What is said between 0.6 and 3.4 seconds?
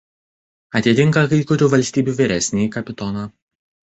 Atitinka kai kurių valstybių vyresnįjį kapitoną.